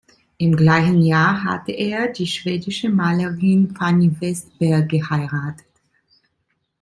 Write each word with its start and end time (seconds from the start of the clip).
Im 0.39 0.55
gleichen 0.55 1.03
Jahr 1.03 1.43
hatte 1.43 1.73
er 1.73 2.07
die 2.07 2.25
schwedische 2.25 2.89
Malerin 2.89 3.75
Fanny 3.77 4.09
Westberg 4.19 4.89
geheiratet. 4.89 5.63